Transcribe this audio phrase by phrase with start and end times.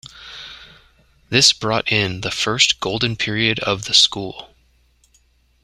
[1.29, 4.55] This brought in the first golden period of the school.